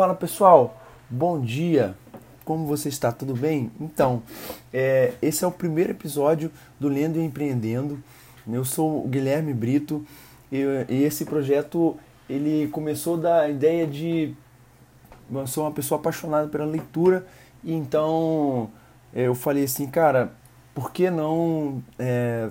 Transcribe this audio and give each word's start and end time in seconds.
Fala 0.00 0.14
pessoal, 0.14 0.80
bom 1.10 1.38
dia. 1.38 1.94
Como 2.42 2.64
você 2.64 2.88
está? 2.88 3.12
Tudo 3.12 3.34
bem? 3.34 3.70
Então, 3.78 4.22
é, 4.72 5.12
esse 5.20 5.44
é 5.44 5.46
o 5.46 5.52
primeiro 5.52 5.90
episódio 5.90 6.50
do 6.80 6.88
Lendo 6.88 7.18
e 7.18 7.22
Empreendendo. 7.22 8.02
Eu 8.50 8.64
sou 8.64 9.04
o 9.04 9.06
Guilherme 9.06 9.52
Brito 9.52 10.02
e, 10.50 10.64
e 10.88 11.04
esse 11.04 11.26
projeto 11.26 11.98
ele 12.30 12.66
começou 12.68 13.18
da 13.18 13.46
ideia 13.50 13.86
de 13.86 14.34
eu 15.30 15.46
sou 15.46 15.64
uma 15.64 15.70
pessoa 15.70 16.00
apaixonada 16.00 16.48
pela 16.48 16.64
leitura 16.64 17.26
e 17.62 17.74
então 17.74 18.70
eu 19.12 19.34
falei 19.34 19.64
assim, 19.64 19.86
cara, 19.86 20.32
por 20.74 20.92
que 20.92 21.10
não 21.10 21.82
é, 21.98 22.48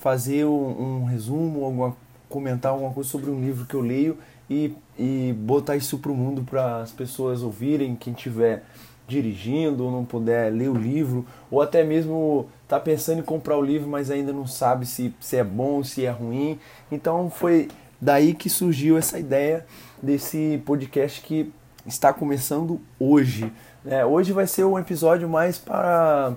fazer 0.00 0.44
um, 0.44 1.02
um 1.02 1.04
resumo, 1.04 1.64
alguma, 1.64 1.96
comentar 2.28 2.72
alguma 2.72 2.92
coisa 2.92 3.08
sobre 3.08 3.30
um 3.30 3.40
livro 3.40 3.66
que 3.66 3.74
eu 3.74 3.80
leio 3.80 4.18
e, 4.48 4.74
e 4.98 5.34
botar 5.38 5.76
isso 5.76 5.98
para 5.98 6.12
o 6.12 6.14
mundo 6.14 6.42
para 6.42 6.82
as 6.82 6.92
pessoas 6.92 7.42
ouvirem, 7.42 7.96
quem 7.96 8.12
estiver 8.12 8.64
dirigindo 9.08 9.84
ou 9.84 9.90
não 9.90 10.04
puder 10.04 10.52
ler 10.52 10.68
o 10.68 10.74
livro, 10.74 11.24
ou 11.50 11.62
até 11.62 11.84
mesmo 11.84 12.48
está 12.64 12.80
pensando 12.80 13.20
em 13.20 13.22
comprar 13.22 13.56
o 13.56 13.62
livro, 13.62 13.88
mas 13.88 14.10
ainda 14.10 14.32
não 14.32 14.46
sabe 14.46 14.84
se, 14.84 15.14
se 15.20 15.36
é 15.36 15.44
bom, 15.44 15.84
se 15.84 16.04
é 16.04 16.10
ruim. 16.10 16.58
Então 16.90 17.30
foi 17.30 17.68
daí 18.00 18.34
que 18.34 18.50
surgiu 18.50 18.98
essa 18.98 19.18
ideia 19.18 19.64
desse 20.02 20.60
podcast 20.64 21.20
que 21.20 21.52
está 21.86 22.12
começando 22.12 22.80
hoje. 22.98 23.52
É, 23.84 24.04
hoje 24.04 24.32
vai 24.32 24.46
ser 24.46 24.64
um 24.64 24.78
episódio 24.78 25.28
mais 25.28 25.56
para 25.56 26.34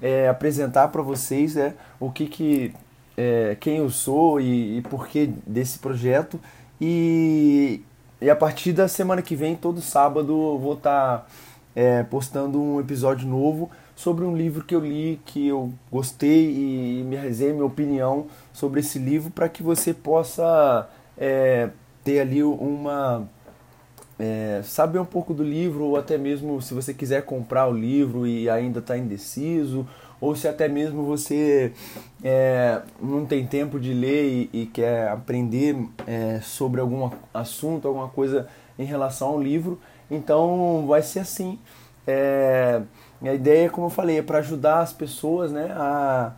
é, 0.00 0.28
apresentar 0.28 0.88
para 0.88 1.02
vocês 1.02 1.56
né, 1.56 1.74
o 1.98 2.10
que, 2.10 2.26
que 2.26 2.72
é, 3.16 3.56
quem 3.58 3.78
eu 3.78 3.90
sou 3.90 4.40
e, 4.40 4.78
e 4.78 4.82
porquê 4.82 5.28
desse 5.46 5.78
projeto 5.80 6.40
e, 6.84 7.80
e 8.20 8.28
a 8.28 8.34
partir 8.34 8.72
da 8.72 8.88
semana 8.88 9.22
que 9.22 9.36
vem, 9.36 9.54
todo 9.54 9.80
sábado, 9.80 10.58
vou 10.58 10.74
estar 10.74 11.18
tá, 11.18 11.26
é, 11.76 12.02
postando 12.02 12.60
um 12.60 12.80
episódio 12.80 13.24
novo 13.28 13.70
sobre 13.94 14.24
um 14.24 14.36
livro 14.36 14.64
que 14.64 14.74
eu 14.74 14.80
li, 14.80 15.20
que 15.24 15.46
eu 15.46 15.72
gostei 15.92 16.50
e 16.50 17.04
me 17.04 17.14
resenhei 17.14 17.52
minha 17.52 17.66
opinião 17.66 18.26
sobre 18.52 18.80
esse 18.80 18.98
livro 18.98 19.30
para 19.30 19.48
que 19.48 19.62
você 19.62 19.94
possa 19.94 20.90
é, 21.16 21.70
ter 22.02 22.18
ali 22.18 22.42
uma. 22.42 23.28
É, 24.24 24.60
saber 24.62 25.00
um 25.00 25.04
pouco 25.04 25.34
do 25.34 25.42
livro, 25.42 25.82
ou 25.82 25.96
até 25.96 26.16
mesmo 26.16 26.62
se 26.62 26.72
você 26.72 26.94
quiser 26.94 27.24
comprar 27.24 27.66
o 27.66 27.72
livro 27.72 28.24
e 28.24 28.48
ainda 28.48 28.78
está 28.78 28.96
indeciso, 28.96 29.84
ou 30.20 30.36
se 30.36 30.46
até 30.46 30.68
mesmo 30.68 31.02
você 31.02 31.72
é, 32.22 32.82
não 33.00 33.26
tem 33.26 33.44
tempo 33.44 33.80
de 33.80 33.92
ler 33.92 34.48
e, 34.52 34.60
e 34.60 34.66
quer 34.66 35.08
aprender 35.08 35.76
é, 36.06 36.38
sobre 36.40 36.80
algum 36.80 37.10
assunto, 37.34 37.88
alguma 37.88 38.06
coisa 38.06 38.46
em 38.78 38.84
relação 38.84 39.30
ao 39.30 39.42
livro, 39.42 39.80
então 40.08 40.86
vai 40.86 41.02
ser 41.02 41.18
assim. 41.18 41.58
É, 42.06 42.80
a 43.20 43.34
ideia, 43.34 43.68
como 43.70 43.88
eu 43.88 43.90
falei, 43.90 44.18
é 44.18 44.22
para 44.22 44.38
ajudar 44.38 44.82
as 44.82 44.92
pessoas 44.92 45.50
né, 45.50 45.74
a 45.76 46.32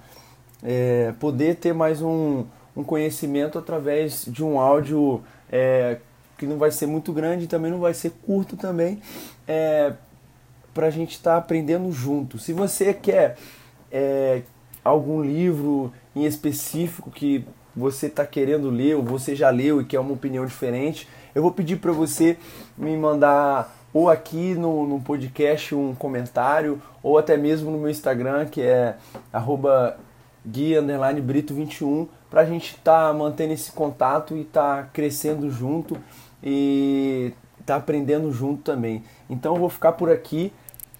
é, 0.63 1.13
poder 1.21 1.57
ter 1.57 1.75
mais 1.75 2.01
um, 2.01 2.47
um 2.75 2.83
conhecimento 2.83 3.59
através 3.59 4.25
de 4.27 4.43
um 4.43 4.59
áudio 4.59 5.23
é, 5.53 5.99
que 6.37 6.47
não 6.47 6.59
vai 6.59 6.71
ser 6.71 6.87
muito 6.87 7.13
grande, 7.13 7.47
também 7.47 7.71
não 7.71 7.81
vai 7.81 7.95
ser 7.95 8.13
curto 8.25 8.57
também, 8.57 9.01
é, 9.47 9.93
para 10.73 10.87
a 10.87 10.91
gente 10.91 11.13
estar 11.13 11.33
tá 11.33 11.37
aprendendo 11.37 11.91
junto. 11.93 12.39
Se 12.39 12.53
você 12.53 12.93
quer 12.93 13.37
é, 13.91 14.43
algum 14.85 15.23
livro 15.23 15.93
em 16.15 16.25
específico 16.25 17.11
que 17.11 17.45
você 17.75 18.07
está 18.07 18.27
querendo 18.27 18.71
ler 18.71 18.97
ou 18.97 19.03
você 19.03 19.35
já 19.35 19.51
leu 19.51 19.81
e 19.81 19.85
quer 19.85 19.99
uma 19.99 20.13
opinião 20.13 20.47
diferente, 20.47 21.09
eu 21.35 21.43
vou 21.43 21.51
pedir 21.51 21.77
para 21.77 21.93
você 21.93 22.37
me 22.77 22.97
mandar 22.97 23.75
ou 23.93 24.11
aqui 24.11 24.55
no, 24.55 24.87
no 24.87 25.01
podcast 25.01 25.75
um 25.75 25.95
comentário 25.95 26.81
ou 27.03 27.17
até 27.17 27.37
mesmo 27.37 27.71
no 27.71 27.79
meu 27.79 27.91
Instagram 27.91 28.47
que 28.47 28.61
é 28.61 28.97
gui_brito21 30.49 32.09
para 32.31 32.43
a 32.43 32.45
gente 32.45 32.75
estar 32.77 33.09
tá 33.09 33.13
mantendo 33.13 33.53
esse 33.53 33.73
contato 33.73 34.37
e 34.37 34.43
estar 34.43 34.83
tá 34.83 34.89
crescendo 34.93 35.51
junto 35.51 35.97
e 36.43 37.33
estar 37.61 37.75
tá 37.75 37.77
aprendendo 37.77 38.33
junto 38.33 38.63
também. 38.63 39.05
Então 39.29 39.55
eu 39.55 39.61
vou 39.61 39.71
ficar 39.71 39.93
por 39.93 40.11
aqui 40.11 40.53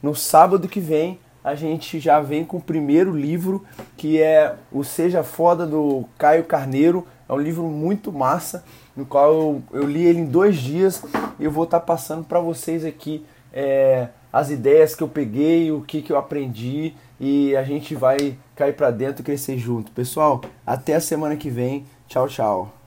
no 0.03 0.15
sábado 0.15 0.69
que 0.69 0.81
vem 0.81 1.19
a 1.45 1.55
gente 1.55 2.01
já 2.01 2.21
vem 2.21 2.43
com 2.43 2.57
o 2.57 2.61
primeiro 2.61 3.15
livro, 3.15 3.67
que 3.99 4.19
é 4.19 4.57
o 4.73 4.83
Seja 4.83 5.23
Foda 5.23 5.67
do 5.67 6.07
Caio 6.17 6.43
Carneiro. 6.45 7.07
É 7.29 7.33
um 7.35 7.39
livro 7.39 7.65
muito 7.65 8.11
massa, 8.11 8.65
no 8.97 9.05
qual 9.05 9.31
eu, 9.31 9.63
eu 9.71 9.87
li 9.87 10.07
ele 10.07 10.21
em 10.21 10.25
dois 10.25 10.57
dias 10.57 11.05
e 11.39 11.45
eu 11.45 11.51
vou 11.51 11.65
estar 11.65 11.81
tá 11.81 11.85
passando 11.85 12.25
para 12.25 12.41
vocês 12.41 12.83
aqui 12.83 13.27
é, 13.55 14.09
as 14.33 14.51
ideias 14.51 14.97
que 14.97 15.03
eu 15.03 15.09
peguei, 15.09 15.71
o 15.71 15.81
que, 15.81 16.03
que 16.03 16.13
eu 16.13 16.19
aprendi 16.19 16.93
e 17.21 17.55
a 17.57 17.63
gente 17.63 17.95
vai 17.95 18.37
cair 18.57 18.75
para 18.75 18.91
dentro 18.91 19.23
e 19.23 19.25
crescer 19.25 19.57
junto. 19.57 19.93
Pessoal, 19.93 20.41
até 20.67 20.97
a 20.97 21.01
semana 21.01 21.37
que 21.37 21.49
vem. 21.49 21.87
Tchau, 22.09 22.29
tchau. 22.29 22.84